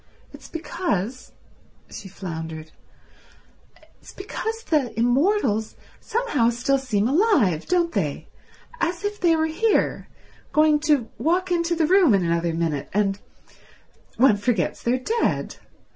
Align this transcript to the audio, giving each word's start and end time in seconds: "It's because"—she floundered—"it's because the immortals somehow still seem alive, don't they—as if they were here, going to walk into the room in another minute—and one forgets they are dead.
"It's 0.33 0.47
because"—she 0.49 2.07
floundered—"it's 2.09 4.13
because 4.13 4.63
the 4.63 4.97
immortals 4.99 5.75
somehow 5.99 6.49
still 6.49 6.79
seem 6.79 7.07
alive, 7.07 7.67
don't 7.67 7.91
they—as 7.91 9.03
if 9.05 9.19
they 9.19 9.35
were 9.35 9.45
here, 9.45 10.07
going 10.53 10.79
to 10.89 11.07
walk 11.19 11.51
into 11.51 11.75
the 11.75 11.85
room 11.85 12.15
in 12.15 12.25
another 12.25 12.51
minute—and 12.51 13.19
one 14.17 14.37
forgets 14.37 14.81
they 14.81 14.93
are 14.93 14.97
dead. 15.21 15.57